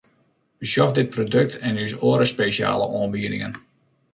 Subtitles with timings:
[0.59, 3.53] Besjoch dit produkt en ús oare spesjale oanbiedingen!